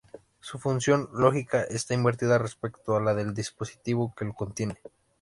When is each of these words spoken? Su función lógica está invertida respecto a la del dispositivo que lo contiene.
Su 0.39 0.57
función 0.57 1.11
lógica 1.13 1.61
está 1.61 1.93
invertida 1.93 2.39
respecto 2.39 2.95
a 2.95 3.01
la 3.01 3.13
del 3.13 3.35
dispositivo 3.35 4.15
que 4.17 4.25
lo 4.25 4.33
contiene. 4.33 4.79